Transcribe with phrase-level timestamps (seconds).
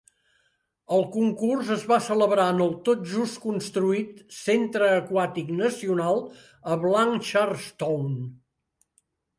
[0.95, 6.23] El concurs es va celebrar en el tot just construït Centre Aquàtic Nacional
[6.75, 8.23] a Blanchardstown.